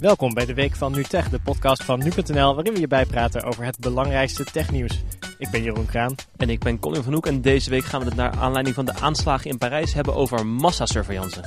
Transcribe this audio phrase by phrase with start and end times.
[0.00, 3.64] Welkom bij de Week van NuTech, de podcast van nu.nl, waarin we je bijpraten over
[3.64, 5.02] het belangrijkste technieuws.
[5.38, 6.14] Ik ben Jeroen Kraan.
[6.36, 8.84] En ik ben Colin van Hoek en deze week gaan we het naar aanleiding van
[8.84, 11.44] de aanslagen in Parijs hebben over massasurveillance.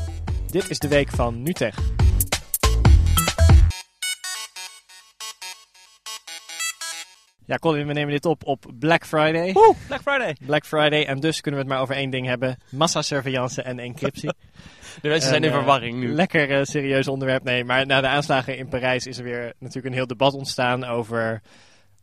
[0.51, 1.75] Dit is de Week van NuTech.
[7.45, 9.53] Ja, Colin, we nemen dit op op Black Friday.
[9.53, 10.35] Woe, Black Friday!
[10.45, 14.33] Black Friday, en dus kunnen we het maar over één ding hebben: massasurveillance en encryptie.
[15.01, 16.13] De mensen zijn in eh, verwarring nu.
[16.13, 17.43] Lekker eh, serieus onderwerp.
[17.43, 20.83] Nee, maar na de aanslagen in Parijs is er weer natuurlijk een heel debat ontstaan
[20.83, 21.41] over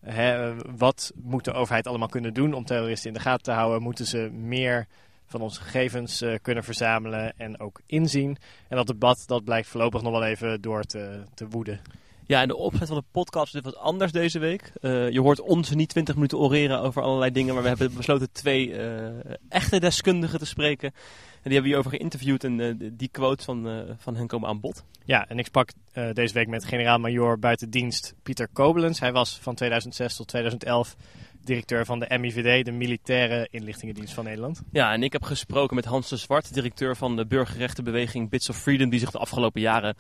[0.00, 3.82] hè, wat moet de overheid allemaal kunnen doen om terroristen in de gaten te houden.
[3.82, 4.86] Moeten ze meer
[5.27, 8.36] van onze gegevens eh, kunnen verzamelen en ook inzien?
[8.68, 11.80] En dat debat dat blijkt voorlopig nog wel even door te, te woeden.
[12.26, 14.72] Ja, en de opzet van de podcast is wat anders deze week.
[14.80, 18.32] Eh, je hoort ons niet 20 minuten oreren over allerlei dingen, maar we hebben besloten
[18.32, 20.88] twee eh, echte deskundigen te spreken.
[20.88, 24.60] En die hebben we hierover geïnterviewd en eh, die quotes van, van hen komen aan
[24.60, 24.84] bod.
[25.05, 25.70] Ja, en ik sprak
[26.12, 29.00] deze week met generaal-majoor buitendienst Pieter Kobelens.
[29.00, 30.96] Hij was van 2006 tot 2011
[31.44, 34.62] directeur van de MIVD, de Militaire Inlichtingendienst van Nederland.
[34.72, 38.56] Ja, en ik heb gesproken met Hans de Zwart, directeur van de burgerrechtenbeweging Bits of
[38.56, 39.96] Freedom, die zich de afgelopen jaren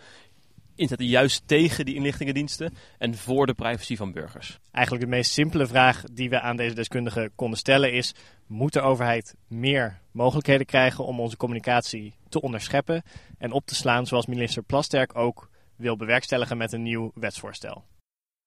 [0.76, 4.58] inzette juist tegen die inlichtingendiensten en voor de privacy van burgers.
[4.72, 8.14] Eigenlijk de meest simpele vraag die we aan deze deskundigen konden stellen is:
[8.46, 13.02] moet de overheid meer mogelijkheden krijgen om onze communicatie te onderscheppen
[13.38, 17.84] en op te slaan, zoals minister Plasterk ook wil bewerkstelligen met een nieuw wetsvoorstel?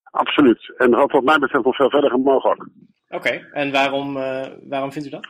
[0.03, 0.73] Absoluut.
[0.77, 2.69] En dat had wat mij betreft nog veel verder gemogen ook.
[3.09, 5.27] Oké, en waarom, eh, waarom vindt u dat?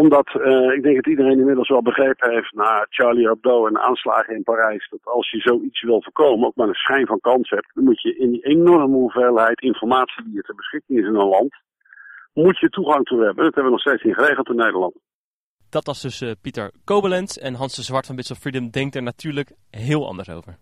[0.00, 3.80] Omdat eh, ik denk dat iedereen inmiddels wel begrepen heeft na Charlie Hebdo en de
[3.80, 4.88] aanslagen in Parijs.
[4.90, 7.70] Dat als je zoiets wil voorkomen, ook maar een schijn van kans hebt.
[7.74, 11.28] Dan moet je in die enorme hoeveelheid informatie die er ter beschikking is in een
[11.28, 11.54] land.
[12.32, 13.44] Moet je toegang toe hebben.
[13.44, 14.94] Dat hebben we nog steeds niet geregeld in Nederland.
[15.70, 18.94] Dat was dus eh, Pieter Kobelens en Hans de Zwart van Bits of Freedom denkt
[18.94, 20.56] er natuurlijk heel anders over.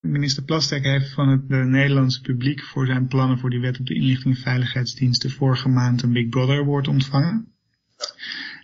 [0.00, 3.86] Minister Plasterk heeft van het eh, Nederlandse publiek voor zijn plannen voor die wet op
[3.86, 7.56] de inlichting en veiligheidsdiensten vorige maand een Big Brother award ontvangen.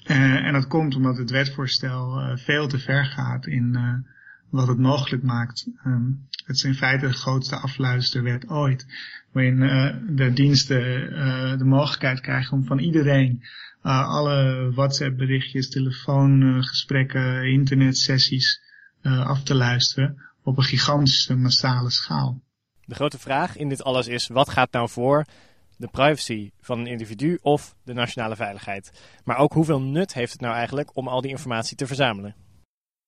[0.04, 4.10] Eh, en dat komt omdat het wetsvoorstel eh, veel te ver gaat in eh,
[4.50, 5.66] wat het mogelijk maakt.
[5.84, 6.10] Ehm,
[6.47, 8.87] het is in feite de grootste afluisterwet ooit.
[9.32, 9.59] Waarin
[10.16, 10.81] de diensten
[11.59, 13.44] de mogelijkheid krijgen om van iedereen
[13.82, 18.62] alle WhatsApp berichtjes, telefoongesprekken, internetsessies
[19.03, 22.41] af te luisteren op een gigantische massale schaal.
[22.84, 25.25] De grote vraag in dit alles is: wat gaat nou voor?
[25.77, 29.03] De privacy van een individu of de nationale veiligheid?
[29.25, 32.35] Maar ook hoeveel nut heeft het nou eigenlijk om al die informatie te verzamelen?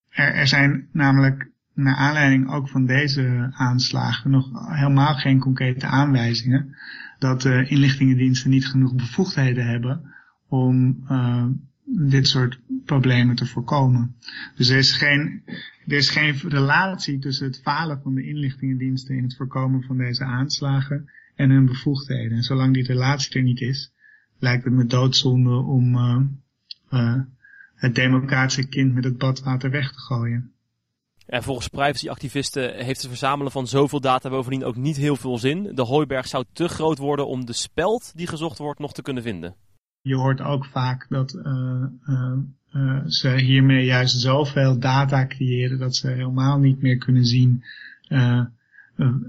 [0.09, 6.75] Er, er zijn namelijk naar aanleiding ook van deze aanslagen nog helemaal geen concrete aanwijzingen
[7.19, 10.13] dat de inlichtingendiensten niet genoeg bevoegdheden hebben
[10.47, 11.45] om uh,
[11.83, 14.15] dit soort problemen te voorkomen.
[14.55, 15.41] Dus er is geen,
[15.87, 20.23] er is geen relatie tussen het falen van de inlichtingendiensten in het voorkomen van deze
[20.23, 22.37] aanslagen en hun bevoegdheden.
[22.37, 23.91] En zolang die relatie er niet is,
[24.39, 26.19] lijkt het me doodzonde om uh,
[26.89, 27.21] uh,
[27.75, 30.51] het democratische kind met het badwater weg te gooien.
[31.25, 35.75] En volgens privacyactivisten heeft het verzamelen van zoveel data bovendien ook niet heel veel zin.
[35.75, 39.23] De hooiberg zou te groot worden om de speld die gezocht wordt nog te kunnen
[39.23, 39.55] vinden.
[40.01, 42.33] Je hoort ook vaak dat uh, uh,
[42.73, 47.63] uh, ze hiermee juist zoveel data creëren dat ze helemaal niet meer kunnen zien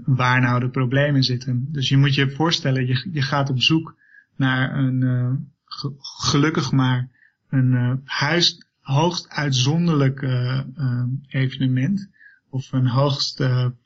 [0.05, 1.67] waar nou de problemen zitten.
[1.71, 3.95] Dus je moet je voorstellen, je, je gaat op zoek
[4.35, 5.51] naar een
[5.99, 7.09] gelukkig maar
[7.49, 10.27] een huis, hoogst uitzonderlijk
[11.27, 12.09] evenement
[12.49, 13.43] of een hoogst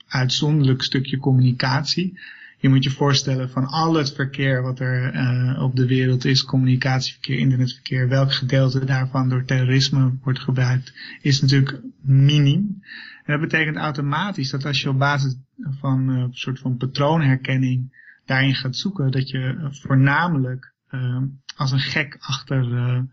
[0.07, 2.19] uitzonderlijk stukje communicatie.
[2.57, 7.37] Je moet je voorstellen van al het verkeer wat er op de wereld is, communicatieverkeer,
[7.37, 12.81] internetverkeer, welk gedeelte daarvan door terrorisme wordt gebruikt, is natuurlijk minim.
[13.23, 15.35] En dat betekent automatisch dat als je op basis
[15.79, 21.21] van uh, een soort van patroonherkenning daarin gaat zoeken, dat je voornamelijk uh,
[21.55, 23.05] als een gek achter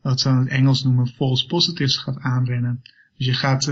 [0.00, 2.82] wat ze in het Engels noemen false positives gaat aanrennen.
[3.16, 3.64] Dus je gaat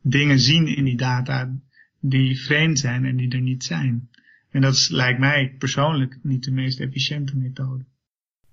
[0.00, 1.50] dingen zien in die data
[2.00, 4.08] die vreemd zijn en die er niet zijn.
[4.50, 7.84] En dat is, lijkt mij persoonlijk niet de meest efficiënte methode.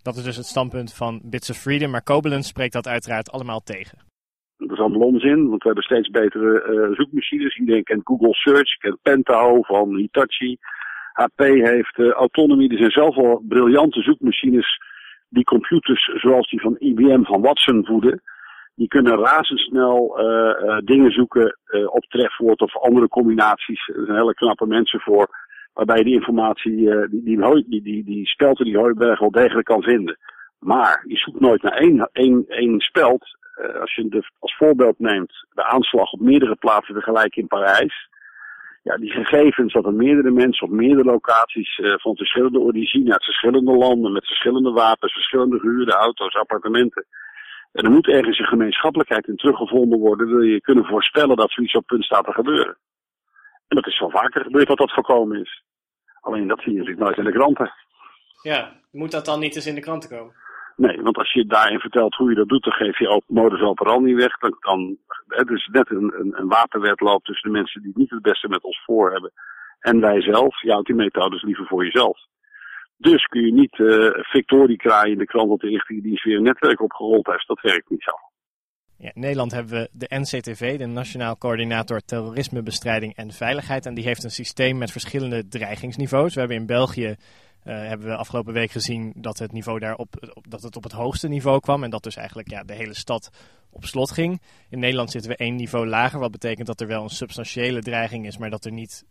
[0.01, 3.63] Dat is dus het standpunt van Bits of Freedom, maar Koblenz spreekt dat uiteraard allemaal
[3.63, 3.98] tegen.
[4.81, 7.57] Allemaal onzin, want we hebben steeds betere uh, zoekmachines.
[7.57, 10.57] Iedereen kent Google Search, kent Pentaho van Hitachi.
[11.13, 14.80] HP heeft uh, Autonomy, er zijn al briljante zoekmachines
[15.30, 18.22] die computers zoals die van IBM van Watson voeden.
[18.75, 23.88] Die kunnen razendsnel uh, dingen zoeken op trefwoord of andere combinaties.
[23.88, 25.27] Er zijn hele knappe mensen voor.
[25.74, 26.75] Waarbij je die informatie,
[27.10, 30.18] die, die, die, die, die speld die Hooiberg wel degelijk kan vinden.
[30.62, 33.38] Maar je zoekt nooit naar één, één, één speld
[33.80, 38.10] als je de, als voorbeeld neemt de aanslag op meerdere plaatsen tegelijk in Parijs.
[38.84, 43.24] Ja, die gegevens dat er meerdere mensen op meerdere locaties uh, van verschillende origine, uit
[43.24, 47.06] verschillende landen, met verschillende wapens, verschillende gehuurde auto's, appartementen.
[47.72, 51.75] En er moet ergens een gemeenschappelijkheid in teruggevonden worden, wil je kunnen voorspellen dat zoiets
[51.75, 52.78] op punt staat te gebeuren.
[53.68, 55.63] En dat is wel vaker gebeurd dat dat voorkomen is.
[56.22, 57.74] Alleen dat zie je natuurlijk nooit in de kranten.
[58.42, 60.34] Ja, moet dat dan niet eens in de kranten komen?
[60.76, 63.62] Nee, want als je daarin vertelt hoe je dat doet, dan geef je ook modus
[63.62, 64.38] operandi weg.
[64.38, 64.98] Dan kan
[65.28, 68.82] het is net een, een, een tussen de mensen die niet het beste met ons
[68.86, 69.32] voor hebben.
[69.80, 70.62] En wij zelf.
[70.62, 72.20] Je houdt die methodes liever voor jezelf.
[72.98, 76.44] Dus kun je niet uh, victorie kraaien in de krant dat de inlichtingendienst weer een
[76.44, 77.48] netwerk opgerold heeft.
[77.48, 78.12] Dat werkt niet zo.
[78.98, 83.86] Ja, in Nederland hebben we de NCTV, de Nationaal Coördinator Terrorismebestrijding en Veiligheid.
[83.86, 86.34] En die heeft een systeem met verschillende dreigingsniveaus.
[86.34, 87.16] We hebben in België
[87.66, 90.92] uh, hebben we afgelopen week gezien dat het niveau daar op, dat het op het
[90.92, 91.84] hoogste niveau kwam.
[91.84, 93.30] En dat dus eigenlijk ja, de hele stad
[93.69, 94.42] op slot ging.
[94.69, 96.19] In Nederland zitten we één niveau lager.
[96.19, 99.06] Wat betekent dat er wel een substantiële dreiging is, maar dat er niet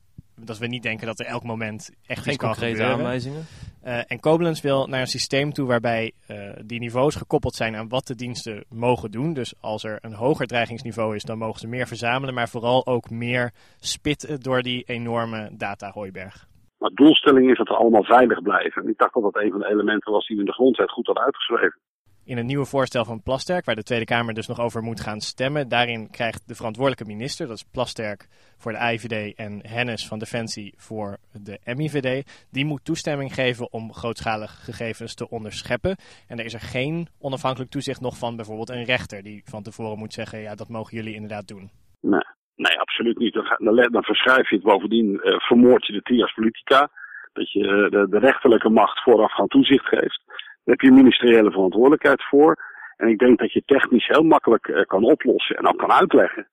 [0.45, 2.99] dat we niet denken dat er elk moment echt Geen iets kan concrete gebeuren.
[2.99, 3.47] aanwijzingen.
[3.85, 7.89] Uh, en Koblenz wil naar een systeem toe waarbij uh, die niveaus gekoppeld zijn aan
[7.89, 9.33] wat de diensten mogen doen.
[9.33, 13.11] Dus als er een hoger dreigingsniveau is, dan mogen ze meer verzamelen, maar vooral ook
[13.11, 16.49] meer spitten door die enorme datahooiberg.
[16.81, 18.83] Maar de doelstelling is dat we allemaal veilig blijven.
[18.83, 20.91] En ik dacht dat dat een van de elementen was die we in de grondwet
[20.91, 21.79] goed hadden uitgeschreven.
[22.25, 25.21] In het nieuwe voorstel van Plasterk, waar de Tweede Kamer dus nog over moet gaan
[25.21, 30.19] stemmen, daarin krijgt de verantwoordelijke minister, dat is Plasterk voor de IVD en Hennis van
[30.19, 35.97] Defensie voor de MIVD, die moet toestemming geven om grootschalige gegevens te onderscheppen.
[36.29, 39.99] En er is er geen onafhankelijk toezicht nog van bijvoorbeeld een rechter die van tevoren
[39.99, 41.71] moet zeggen, ja dat mogen jullie inderdaad doen.
[42.01, 42.25] Nee.
[42.67, 43.35] Nee, absoluut niet.
[43.59, 46.89] Dan, dan verschuif je het bovendien, uh, vermoord je de trias politica.
[47.33, 50.23] Dat je uh, de, de, rechterlijke macht voorafgaand toezicht geeft.
[50.27, 52.57] Daar heb je ministeriële verantwoordelijkheid voor.
[52.97, 56.49] En ik denk dat je technisch heel makkelijk uh, kan oplossen en ook kan uitleggen.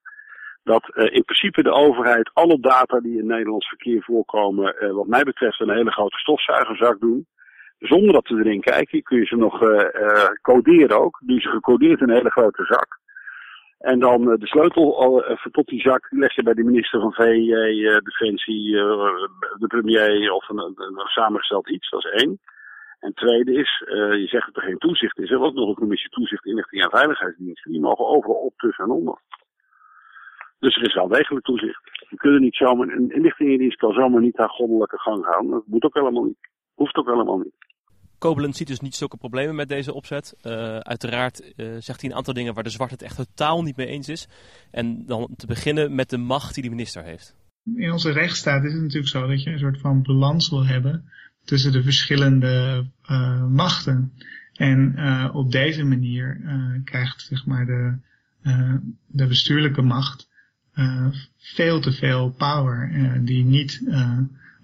[0.62, 5.60] Dat in principe de overheid alle data die in Nederlands verkeer voorkomen, wat mij betreft,
[5.60, 7.26] een hele grote stofzuigerzak doen.
[7.78, 9.58] Zonder dat we erin kijken, kun je ze nog
[10.42, 11.20] coderen ook.
[11.24, 12.97] Die ze gecodeerd in een hele grote zak.
[13.78, 17.50] En dan de sleutel even tot die zak leg je bij de minister van VJ,
[18.02, 21.90] Defensie, de premier of een, samengesteld iets.
[21.90, 22.38] Dat is één.
[22.98, 23.82] En tweede is,
[24.22, 25.30] je zegt dat er geen toezicht is.
[25.30, 27.72] Er ook nog een commissie toezicht inlichting en veiligheidsdiensten.
[27.72, 29.18] Die mogen overal op, tussen en onder.
[30.58, 31.80] Dus er is wel degelijk toezicht.
[32.08, 35.50] Je kunt niet zomaar, een inlichtingendienst kan zomaar niet haar goddelijke gang gaan.
[35.50, 36.48] Dat moet ook helemaal niet.
[36.74, 37.54] Hoeft ook helemaal niet.
[38.18, 40.34] Koblenz ziet dus niet zulke problemen met deze opzet.
[40.42, 43.76] Uh, uiteraard uh, zegt hij een aantal dingen waar de zwart het echt totaal niet
[43.76, 44.28] mee eens is.
[44.70, 47.34] En dan te beginnen met de macht die de minister heeft.
[47.76, 51.04] In onze rechtsstaat is het natuurlijk zo dat je een soort van balans wil hebben
[51.44, 54.12] tussen de verschillende uh, machten.
[54.52, 54.98] En
[55.32, 56.40] op deze manier
[56.84, 57.98] krijgt zeg maar de,
[59.06, 60.28] de bestuurlijke macht
[61.36, 62.90] veel te veel power
[63.24, 63.82] die niet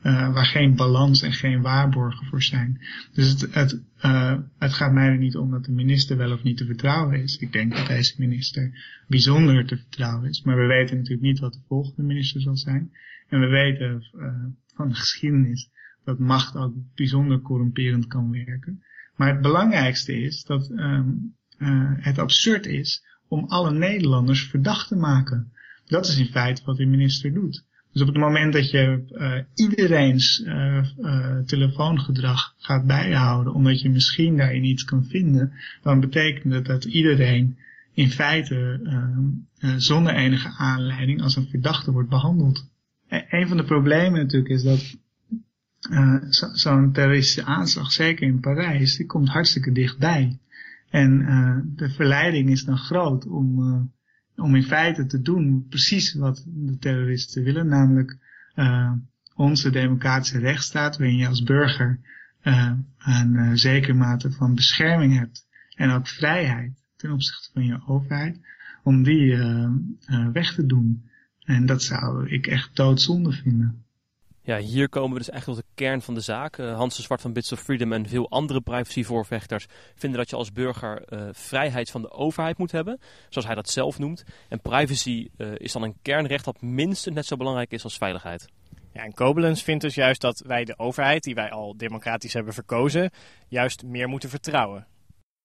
[0.05, 2.81] uh, waar geen balans en geen waarborgen voor zijn.
[3.13, 6.43] Dus het, het, uh, het gaat mij er niet om dat de minister wel of
[6.43, 7.37] niet te vertrouwen is.
[7.37, 8.73] Ik denk dat deze minister
[9.09, 10.43] bijzonder te vertrouwen is.
[10.43, 12.91] Maar we weten natuurlijk niet wat de volgende minister zal zijn.
[13.29, 14.35] En we weten uh,
[14.75, 15.71] van de geschiedenis
[16.05, 18.83] dat macht ook bijzonder corrumperend kan werken.
[19.17, 21.37] Maar het belangrijkste is dat um,
[22.01, 25.53] het absurd is om alle Nederlanders verdacht te maken.
[25.87, 27.65] Dat is in feite wat de minister doet.
[27.95, 33.91] Dus op het moment dat je uh, iedereen's uh, uh, telefoongedrag gaat bijhouden, omdat je
[33.91, 37.59] misschien daarin iets kan vinden, dan betekent dat dat iedereen
[37.93, 38.81] in feite
[39.77, 42.71] zonder enige aanleiding als een verdachte wordt behandeld.
[43.09, 44.97] En een van de problemen natuurlijk is dat
[46.53, 50.39] zo'n terroristische aanslag, zeker in Parijs, die komt hartstikke dichtbij.
[50.91, 53.59] En de verleiding is dan groot om
[54.37, 58.19] om in feite te doen precies wat de terroristen willen, namelijk
[58.55, 58.93] uh,
[59.35, 62.01] onze democratische rechtsstaat, waarin je als burger
[62.43, 67.87] uh, een uh, zekere mate van bescherming hebt en ook vrijheid ten opzichte van je
[67.87, 68.41] overheid,
[68.83, 69.37] om die
[70.33, 71.09] weg te doen.
[71.45, 73.84] En dat zou ik echt doodzonde vinden.
[74.47, 76.59] Ja, hier komen we dus echt tot de kern van de zaak.
[76.59, 80.37] Uh, Hans de Zwart van Bits of Freedom en veel andere privacyvoorvechters vinden dat je
[80.37, 82.99] als burger uh, vrijheid van de overheid moet hebben,
[83.29, 84.25] zoals hij dat zelf noemt.
[84.49, 88.49] En privacy uh, is dan een kernrecht dat minstens net zo belangrijk is als veiligheid.
[88.93, 92.53] Ja, en Koblenz vindt dus juist dat wij de overheid, die wij al democratisch hebben
[92.53, 93.11] verkozen,
[93.49, 94.87] juist meer moeten vertrouwen.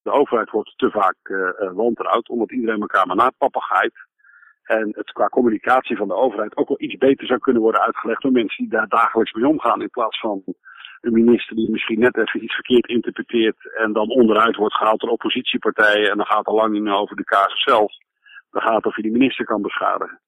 [0.02, 1.16] De overheid wordt te vaak
[1.74, 3.92] wantrouwd, omdat iedereen elkaar maar napappigheid
[4.62, 8.22] en het qua communicatie van de overheid ook wel iets beter zou kunnen worden uitgelegd
[8.22, 9.82] door mensen die daar dagelijks mee omgaan.
[9.82, 10.42] In plaats van
[11.00, 15.10] een minister die misschien net even iets verkeerd interpreteert en dan onderuit wordt gehaald door
[15.10, 17.92] oppositiepartijen en dan gaat het lang niet meer over de casus zelf.
[18.50, 20.20] Dan gaat het of je die minister kan beschadigen.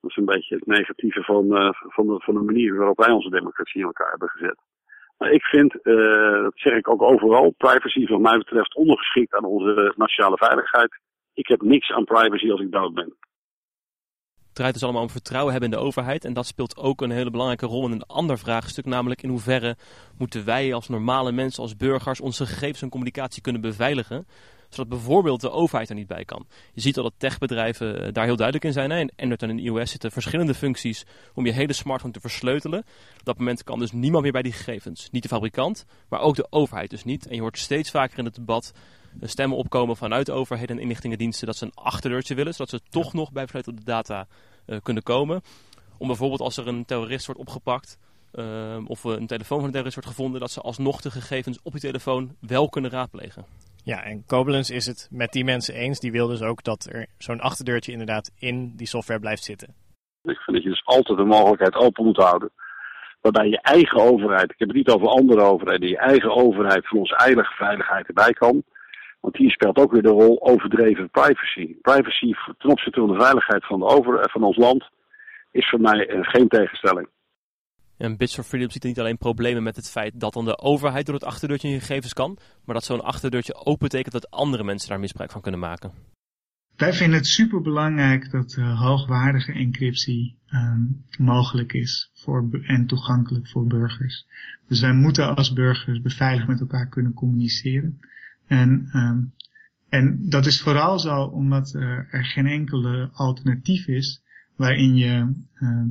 [0.00, 3.10] Dat is een beetje het negatieve van, uh, van, de, van de manier waarop wij
[3.10, 4.58] onze democratie in elkaar hebben gezet.
[5.18, 9.44] Maar ik vind, uh, dat zeg ik ook overal, privacy wat mij betreft ondergeschikt aan
[9.44, 11.00] onze nationale veiligheid.
[11.34, 13.16] Ik heb niks aan privacy als ik dood ben.
[14.52, 16.24] Draait dus allemaal om vertrouwen hebben in de overheid.
[16.24, 18.84] En dat speelt ook een hele belangrijke rol in een ander vraagstuk.
[18.84, 19.76] Namelijk in hoeverre
[20.18, 24.26] moeten wij als normale mensen, als burgers, onze gegevens en communicatie kunnen beveiligen
[24.70, 26.46] zodat bijvoorbeeld de overheid er niet bij kan.
[26.72, 28.90] Je ziet al dat techbedrijven eh, daar heel duidelijk in zijn.
[28.90, 28.98] Hè.
[28.98, 31.04] In Android en in iOS zitten verschillende functies
[31.34, 32.78] om je hele smartphone te versleutelen.
[33.18, 35.08] Op dat moment kan dus niemand meer bij die gegevens.
[35.10, 37.26] Niet de fabrikant, maar ook de overheid dus niet.
[37.26, 38.72] En je hoort steeds vaker in het debat
[39.20, 43.32] stemmen opkomen vanuit overheden en inlichtingendiensten dat ze een achterdeurtje willen, zodat ze toch nog
[43.32, 44.26] bij versleutelde data
[44.66, 45.42] uh, kunnen komen.
[45.98, 47.98] Om bijvoorbeeld als er een terrorist wordt opgepakt,
[48.34, 51.72] uh, of een telefoon van een terrorist wordt gevonden, dat ze alsnog de gegevens op
[51.72, 53.44] die telefoon wel kunnen raadplegen.
[53.84, 56.00] Ja, en Koblenz is het met die mensen eens.
[56.00, 59.68] Die wil dus ook dat er zo'n achterdeurtje inderdaad in die software blijft zitten.
[60.22, 62.50] Ik vind dat je dus altijd de mogelijkheid open moet houden.
[63.20, 66.98] Waarbij je eigen overheid, ik heb het niet over andere overheden, je eigen overheid van
[66.98, 68.62] onze eigen veiligheid erbij kan.
[69.20, 71.74] Want hier speelt ook weer de rol overdreven privacy.
[71.82, 74.90] Privacy ten opzichte van de veiligheid van, de over, van ons land
[75.50, 77.08] is voor mij geen tegenstelling.
[77.96, 80.58] En Bits for Freedom ziet er niet alleen problemen met het feit dat dan de
[80.58, 84.64] overheid door het achterdeurtje in gegevens kan, maar dat zo'n achterdeurtje ook betekent dat andere
[84.64, 85.92] mensen daar misbruik van kunnen maken.
[86.76, 93.48] Wij vinden het super belangrijk dat uh, hoogwaardige encryptie um, mogelijk is voor, en toegankelijk
[93.48, 94.26] voor burgers.
[94.68, 98.00] Dus wij moeten als burgers beveiligd met elkaar kunnen communiceren.
[98.50, 99.32] En, um,
[99.88, 101.82] en dat is vooral zo omdat uh,
[102.14, 104.22] er geen enkele alternatief is
[104.56, 105.82] waarin je uh,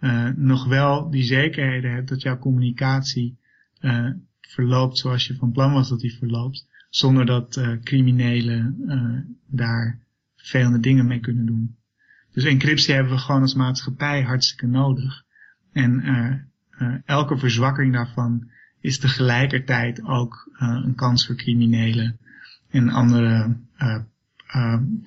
[0.00, 3.38] uh, nog wel die zekerheden hebt dat jouw communicatie
[3.80, 8.76] uh, verloopt zoals je van plan was dat die verloopt, zonder dat criminelen
[9.46, 10.00] daar
[10.36, 11.76] vervelende dingen mee kunnen doen.
[12.32, 15.24] Dus encryptie hebben we gewoon als maatschappij hartstikke nodig.
[15.72, 16.02] En
[17.04, 18.50] elke verzwakking daarvan
[18.86, 22.18] is tegelijkertijd ook een kans voor criminelen
[22.70, 23.56] en andere,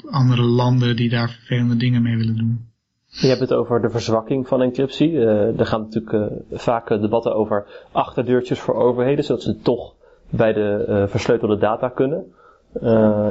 [0.10, 2.68] andere landen die daar vervelende dingen mee willen doen.
[3.08, 5.20] Je hebt het over de verzwakking van encryptie.
[5.20, 9.96] Er gaan natuurlijk vaak debatten over achterdeurtjes voor overheden, zodat ze toch
[10.30, 12.26] bij de versleutelde data kunnen.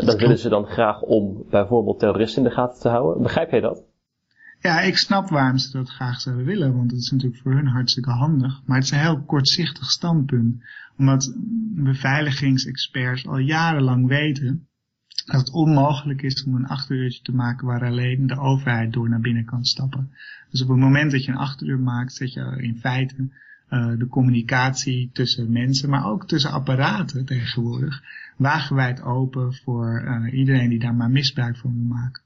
[0.01, 3.23] dat willen ze dan graag om bijvoorbeeld terroristen in de gaten te houden.
[3.23, 3.83] Begrijp jij dat?
[4.61, 7.67] Ja, ik snap waarom ze dat graag zouden willen, want het is natuurlijk voor hun
[7.67, 8.61] hartstikke handig.
[8.65, 10.65] Maar het is een heel kortzichtig standpunt,
[10.97, 11.35] omdat
[11.75, 14.69] beveiligingsexperts al jarenlang weten
[15.27, 19.21] dat het onmogelijk is om een achterdeurtje te maken waar alleen de overheid door naar
[19.21, 20.11] binnen kan stappen.
[20.51, 23.29] Dus op het moment dat je een achterdeur maakt, zet je in feite
[23.71, 28.03] uh, de communicatie tussen mensen, maar ook tussen apparaten tegenwoordig,
[28.37, 32.23] wagenwijd open voor uh, iedereen die daar maar misbruik van wil maken.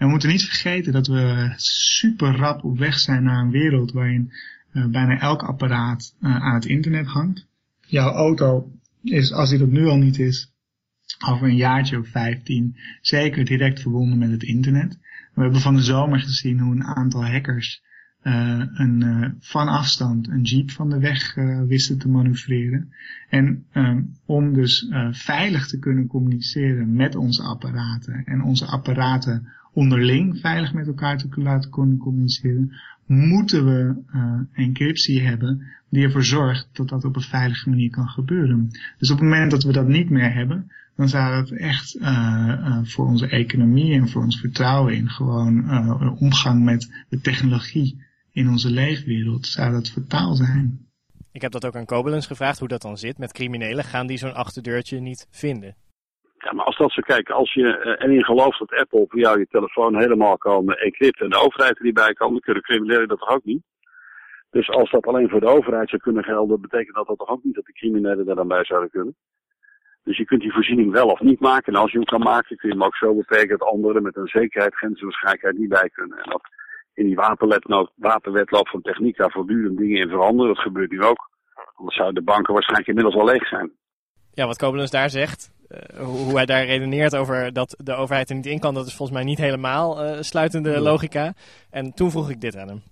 [0.00, 3.92] En we moeten niet vergeten dat we super rap op weg zijn naar een wereld
[3.92, 4.32] waarin
[4.72, 7.46] uh, bijna elk apparaat aan het internet hangt.
[7.86, 10.52] Jouw auto is, als die dat nu al niet is,
[11.26, 14.98] over een jaartje of 15 zeker direct verbonden met het internet.
[15.34, 17.82] We hebben van de zomer gezien hoe een aantal hackers
[18.22, 21.34] uh, een, van afstand een jeep van de weg
[21.66, 22.92] wisten te manoeuvreren.
[23.28, 30.38] En um, om dus veilig te kunnen communiceren met onze apparaten en onze apparaten onderling
[30.38, 32.72] veilig met elkaar te laten communiceren,
[33.06, 33.94] moeten we
[34.52, 38.70] encryptie hebben die ervoor zorgt dat dat op een veilige manier kan gebeuren.
[38.98, 42.02] Dus op het moment dat we dat niet meer hebben, dan zou dat echt uh,
[42.02, 48.48] uh, voor onze economie en voor ons vertrouwen in gewoon omgang met de technologie in
[48.48, 50.88] onze leefwereld, zou dat fataal zijn.
[51.32, 53.84] Ik heb dat ook aan Koblenz gevraagd, hoe dat dan zit met criminelen.
[53.84, 55.74] Gaan die zo'n achterdeurtje niet vinden?
[56.44, 59.98] Ja, maar als dat zo kijken, als je erin gelooft dat Apple jou je telefoon
[59.98, 63.28] helemaal kan encrypten en de overheid er niet bij kan, dan kunnen criminelen dat toch
[63.28, 63.62] ook niet?
[64.50, 67.44] Dus als dat alleen voor de overheid zou kunnen gelden, betekent dat, dat toch ook
[67.44, 69.16] niet dat de criminelen er dan bij zouden kunnen?
[70.04, 71.72] Dus je kunt die voorziening wel of niet maken.
[71.72, 74.16] En als je hem kan maken, kun je hem ook zo beperken dat anderen met
[74.16, 76.18] een zekerheid, grenswaarschijnlijkheid niet bij kunnen.
[76.18, 76.42] En dat
[76.94, 77.16] in die
[77.96, 80.54] wapenwetloop van techniek daar voortdurend dingen in veranderen.
[80.54, 81.28] Dat gebeurt nu ook.
[81.74, 83.72] Anders zouden de banken waarschijnlijk inmiddels al leeg zijn.
[84.32, 88.36] Ja, wat Koblenz daar zegt, uh, hoe hij daar redeneert over dat de overheid er
[88.36, 91.34] niet in kan, dat is volgens mij niet helemaal uh, sluitende logica.
[91.70, 92.82] En toen vroeg ik dit aan hem.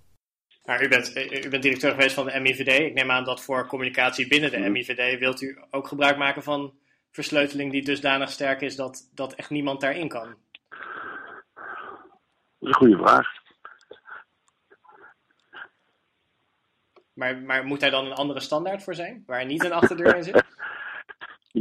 [0.64, 2.78] Maar u bent, u bent directeur geweest van de MIVD.
[2.78, 6.74] Ik neem aan dat voor communicatie binnen de MIVD wilt u ook gebruik maken van
[7.10, 10.36] versleuteling die dusdanig sterk is dat, dat echt niemand daarin kan?
[12.58, 13.26] Dat is een goede vraag.
[17.12, 19.22] Maar, maar moet daar dan een andere standaard voor zijn?
[19.26, 20.44] Waar niet een achterdeur in zit?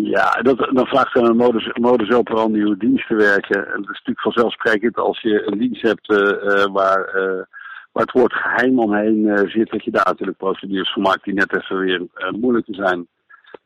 [0.03, 3.65] Ja, dat, dan vraagt een modus, modus operandi hoe diensten werken.
[3.65, 7.43] En dat is natuurlijk vanzelfsprekend als je een dienst hebt uh, waar, uh,
[7.91, 11.55] waar het woord geheim omheen zit, dat je daar natuurlijk procedures voor maakt die net
[11.55, 12.07] even weer
[12.39, 13.07] moeilijker zijn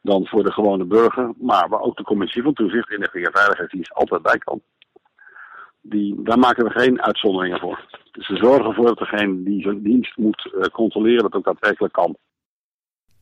[0.01, 1.33] dan voor de gewone burger.
[1.37, 4.61] Maar waar ook de commissie van toezicht, inlichting en veiligheidsdienst altijd bij kan.
[5.81, 7.85] Die, daar maken we geen uitzonderingen voor.
[8.11, 12.15] Dus we zorgen ervoor dat degene die zo'n dienst moet controleren, dat ook daadwerkelijk kan.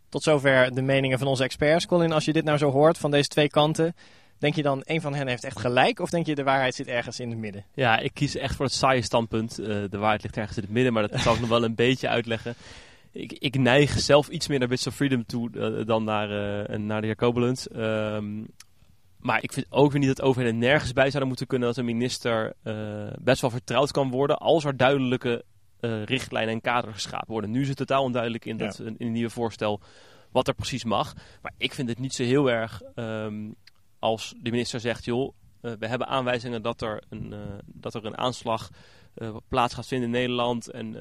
[0.09, 1.85] Tot zover de meningen van onze experts.
[1.85, 3.95] Colin, als je dit nou zo hoort van deze twee kanten,
[4.37, 5.99] denk je dan een van hen heeft echt gelijk?
[5.99, 7.65] Of denk je de waarheid zit ergens in het midden?
[7.73, 9.59] Ja, ik kies echt voor het saaie standpunt.
[9.59, 11.75] Uh, de waarheid ligt ergens in het midden, maar dat zal ik nog wel een
[11.75, 12.55] beetje uitleggen.
[13.11, 16.29] Ik, ik, neig zelf iets meer naar Bits of Freedom toe uh, dan naar,
[16.69, 17.67] uh, naar de heer Kobelens.
[17.75, 18.47] Um,
[19.19, 21.85] maar ik vind ook weer niet dat overheden nergens bij zouden moeten kunnen dat een
[21.85, 22.53] minister
[23.19, 25.43] best wel vertrouwd kan worden als er duidelijke
[25.81, 27.51] uh, richtlijnen en kaders geschapen worden.
[27.51, 29.81] Nu is het totaal onduidelijk in, dat, in het nieuwe voorstel
[30.31, 31.13] wat er precies mag.
[31.41, 33.55] Maar ik vind het niet zo heel erg um,
[33.99, 38.05] als de minister zegt, joh, uh, we hebben aanwijzingen dat er een, uh, dat er
[38.05, 38.69] een aanslag
[39.47, 40.91] plaats gaat vinden in Nederland en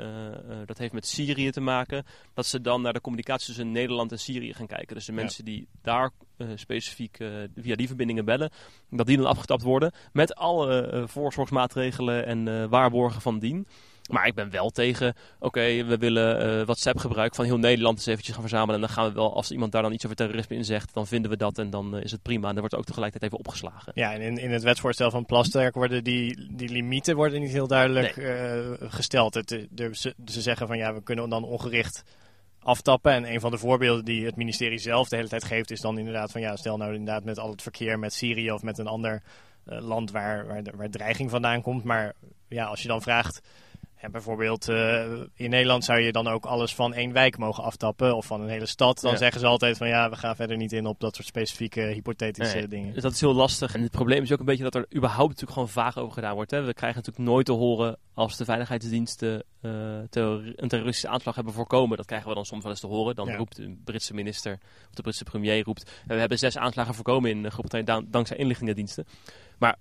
[0.67, 2.05] dat heeft met Syrië te maken.
[2.35, 4.95] Dat ze dan naar de communicatie tussen Nederland en Syrië gaan kijken.
[4.95, 5.19] Dus de ja.
[5.19, 6.11] mensen die daar
[6.55, 7.17] specifiek
[7.55, 8.51] via die verbindingen bellen,
[8.91, 13.67] dat die dan afgetapt worden met alle voorzorgsmaatregelen en waarborgen van dien.
[14.09, 18.07] Maar ik ben wel tegen, oké, we willen uh, WhatsApp gebruik van heel Nederland eens
[18.07, 18.75] eventjes gaan verzamelen.
[18.75, 21.07] En dan gaan we wel, als iemand daar dan iets over terrorisme in zegt, dan
[21.07, 22.47] vinden we dat en dan uh, is het prima.
[22.49, 23.93] En dan wordt ook tegelijkertijd even opgeslagen.
[23.95, 27.67] Ja, en in, in het wetsvoorstel van Plasterk worden die, die limieten worden niet heel
[27.67, 28.27] duidelijk nee.
[28.27, 29.35] uh, gesteld.
[29.35, 32.03] Het, de, ze, ze zeggen van ja, we kunnen dan ongericht
[32.59, 33.13] aftappen.
[33.13, 35.99] En een van de voorbeelden die het ministerie zelf de hele tijd geeft, is dan
[35.99, 38.87] inderdaad van ja, stel nou inderdaad met al het verkeer met Syrië of met een
[38.87, 39.23] ander
[39.65, 41.85] land waar, waar, waar dreiging vandaan komt.
[41.85, 42.15] Maar
[42.49, 43.41] ja, als je dan vraagt
[43.99, 45.03] en bijvoorbeeld uh,
[45.35, 48.49] in Nederland zou je dan ook alles van één wijk mogen aftappen of van een
[48.49, 49.01] hele stad.
[49.01, 49.17] Dan ja.
[49.17, 52.57] zeggen ze altijd van ja, we gaan verder niet in op dat soort specifieke hypothetische
[52.57, 52.93] nee, dingen.
[52.95, 53.75] Dus dat is heel lastig.
[53.75, 56.35] En het probleem is ook een beetje dat er überhaupt natuurlijk gewoon vaag over gedaan
[56.35, 56.51] wordt.
[56.51, 56.63] Hè.
[56.63, 59.73] We krijgen natuurlijk nooit te horen als de veiligheidsdiensten uh,
[60.11, 61.97] terror een terroristische aanslag hebben voorkomen.
[61.97, 63.15] Dat krijgen we dan soms wel eens te horen.
[63.15, 63.37] Dan ja.
[63.37, 64.59] roept de Britse minister
[64.89, 65.91] of de Britse premier roept.
[66.07, 69.07] we hebben zes aanslagen voorkomen in Groot-Brittannië dankzij inlichtingendiensten.
[69.59, 69.77] Maar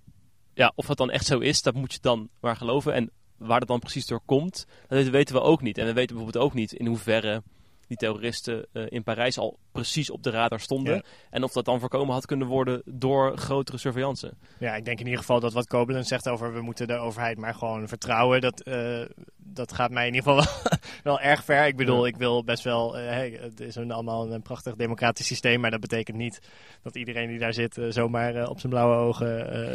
[0.54, 2.94] ja, of dat dan echt zo is, dat moet je dan maar geloven.
[2.94, 5.78] En waar dat dan precies door komt, dat weten we ook niet.
[5.78, 7.42] En we weten bijvoorbeeld ook niet in hoeverre
[7.88, 10.94] die terroristen uh, in Parijs al precies op de radar stonden.
[10.94, 11.02] Ja.
[11.30, 14.32] En of dat dan voorkomen had kunnen worden door grotere surveillance.
[14.58, 17.38] Ja, ik denk in ieder geval dat wat Koblenz zegt over we moeten de overheid
[17.38, 18.40] maar gewoon vertrouwen.
[18.40, 19.00] Dat, uh,
[19.36, 20.72] dat gaat mij in ieder geval wel,
[21.02, 21.66] wel erg ver.
[21.66, 22.12] Ik bedoel, ja.
[22.12, 22.98] ik wil best wel.
[22.98, 25.60] Uh, hey, het is een, allemaal een prachtig democratisch systeem.
[25.60, 26.40] Maar dat betekent niet
[26.82, 29.26] dat iedereen die daar zit zomaar op zijn blauwe ogen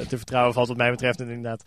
[0.08, 1.20] te vertrouwen valt, wat mij betreft.
[1.20, 1.64] En inderdaad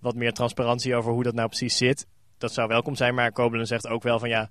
[0.00, 2.06] wat meer transparantie over hoe dat nou precies zit.
[2.38, 4.50] Dat zou welkom zijn, maar Kobelen zegt ook wel van ja,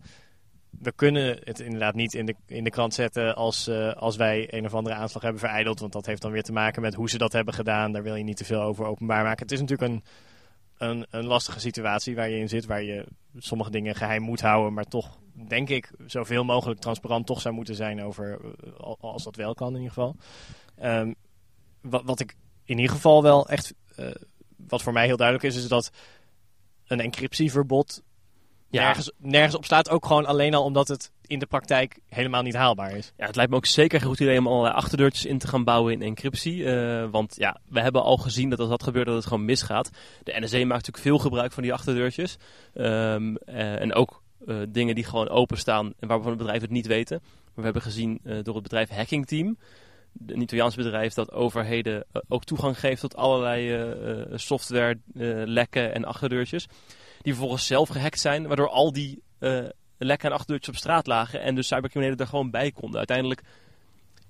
[0.70, 4.54] we kunnen het inderdaad niet in de, in de krant zetten als, uh, als wij
[4.54, 5.80] een of andere aanslag hebben verijdeld.
[5.80, 7.92] Want dat heeft dan weer te maken met hoe ze dat hebben gedaan.
[7.92, 9.42] Daar wil je niet te veel over openbaar maken.
[9.42, 10.04] Het is natuurlijk een,
[10.78, 13.06] een, een lastige situatie waar je in zit, waar je
[13.38, 17.76] sommige dingen geheim moet houden, maar toch denk ik zoveel mogelijk transparant toch zou moeten
[17.76, 18.40] zijn over,
[19.00, 20.16] als dat wel kan in ieder geval.
[20.84, 21.16] Um,
[21.82, 23.74] wat, wat ik in ieder geval wel echt...
[24.00, 24.12] Uh,
[24.72, 25.92] wat voor mij heel duidelijk is, is dat
[26.88, 28.02] een encryptieverbod
[28.70, 28.84] ja.
[28.84, 29.90] nergens, nergens op staat.
[29.90, 33.14] Ook gewoon alleen al omdat het in de praktijk helemaal niet haalbaar is.
[33.18, 35.64] Ja, het lijkt me ook zeker een goed idee om allerlei achterdeurtjes in te gaan
[35.64, 36.56] bouwen in encryptie.
[36.56, 39.90] Uh, want ja, we hebben al gezien dat als dat gebeurt, dat het gewoon misgaat.
[40.24, 42.38] De NSA maakt natuurlijk veel gebruik van die achterdeurtjes.
[42.74, 46.88] Um, uh, en ook uh, dingen die gewoon openstaan en waarvan het bedrijf het niet
[46.88, 47.20] weten.
[47.22, 49.58] Maar we hebben gezien door het bedrijf Hacking Team
[50.28, 54.98] een Italiaans bedrijf dat overheden uh, ook toegang geeft tot allerlei uh, software
[55.46, 56.68] lekken en achterdeurtjes.
[57.22, 59.22] Die vervolgens zelf gehackt zijn, waardoor al die
[59.98, 62.98] lekken en achterdeurtjes op straat lagen en dus cybercriminelen er gewoon bij konden.
[62.98, 63.42] Uiteindelijk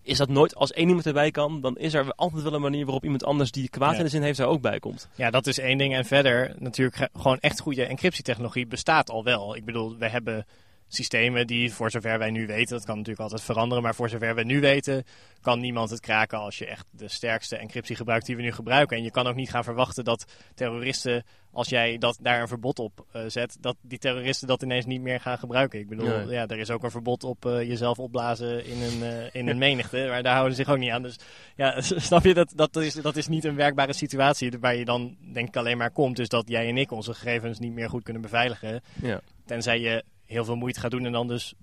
[0.01, 2.83] is dat nooit, als één iemand erbij kan, dan is er altijd wel een manier
[2.83, 3.97] waarop iemand anders die kwaad ja.
[3.97, 5.09] in de zin heeft daar ook bij komt.
[5.15, 5.95] Ja, dat is één ding.
[5.95, 9.55] En verder, natuurlijk, gewoon echt goede encryptietechnologie bestaat al wel.
[9.55, 10.45] Ik bedoel, we hebben
[10.89, 14.35] systemen die, voor zover wij nu weten, dat kan natuurlijk altijd veranderen, maar voor zover
[14.35, 15.03] we nu weten,
[15.41, 18.97] kan niemand het kraken als je echt de sterkste encryptie gebruikt die we nu gebruiken.
[18.97, 20.25] En je kan ook niet gaan verwachten dat
[20.55, 24.85] terroristen, als jij dat, daar een verbod op uh, zet, dat die terroristen dat ineens
[24.85, 25.79] niet meer gaan gebruiken.
[25.79, 26.27] Ik bedoel, nee.
[26.27, 29.57] ja, er is ook een verbod op uh, jezelf opblazen in een, uh, in een
[29.67, 31.03] menigte, maar daar houden ze zich ook niet aan.
[31.03, 31.19] Dus
[31.55, 35.17] ja, snap je, dat, dat, is, dat is niet een werkbare situatie waar je dan
[35.33, 36.15] denk ik alleen maar komt.
[36.15, 38.81] Dus dat jij en ik onze gegevens niet meer goed kunnen beveiligen.
[39.01, 39.21] Ja.
[39.45, 41.53] Tenzij je heel veel moeite gaat doen en dan dus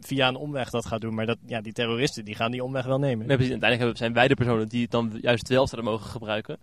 [0.00, 1.14] via een omweg dat gaat doen.
[1.14, 3.26] Maar dat, ja, die terroristen die gaan die omweg wel nemen.
[3.26, 3.52] Nee, precies.
[3.52, 6.58] Uiteindelijk zijn wij de personen die het dan juist wel zouden mogen gebruiken.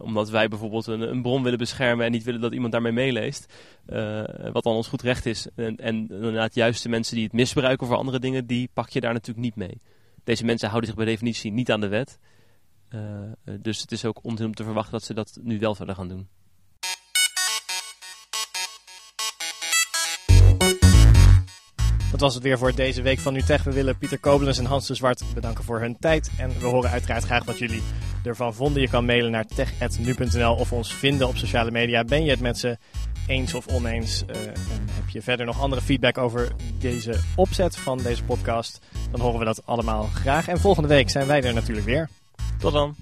[0.00, 3.52] omdat wij bijvoorbeeld een, een, bron willen beschermen en niet willen dat iemand daarmee meeleest.
[4.52, 5.46] wat dan ons goed recht is.
[5.54, 9.00] En, en inderdaad, juist de mensen die het misbruiken voor andere dingen, die pak je
[9.00, 9.80] daar natuurlijk niet mee.
[10.24, 12.18] Deze mensen houden zich bij definitie niet aan de wet.
[13.60, 16.08] dus het is ook onzin om te verwachten dat ze dat nu wel verder gaan
[16.08, 16.28] doen.
[22.16, 23.62] Dat was het weer voor deze week van NuTech.
[23.62, 26.30] We willen Pieter Koblenz en Hans de Zwart bedanken voor hun tijd.
[26.38, 27.82] En we horen uiteraard graag wat jullie
[28.24, 28.82] ervan vonden.
[28.82, 32.04] Je kan mailen naar tech.nu.nl of ons vinden op sociale media.
[32.04, 32.78] Ben je het met ze
[33.26, 34.24] eens of oneens?
[34.30, 38.80] Uh, en heb je verder nog andere feedback over deze opzet van deze podcast?
[39.10, 40.48] Dan horen we dat allemaal graag.
[40.48, 42.08] En volgende week zijn wij er natuurlijk weer.
[42.58, 42.94] Tot dan.